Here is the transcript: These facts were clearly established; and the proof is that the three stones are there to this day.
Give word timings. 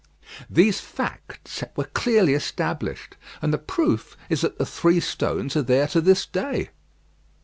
These 0.49 0.79
facts 0.79 1.63
were 1.75 1.83
clearly 1.83 2.33
established; 2.33 3.17
and 3.39 3.53
the 3.53 3.59
proof 3.59 4.17
is 4.29 4.41
that 4.41 4.57
the 4.57 4.65
three 4.65 4.99
stones 4.99 5.55
are 5.55 5.61
there 5.61 5.85
to 5.89 6.01
this 6.01 6.25
day. 6.25 6.71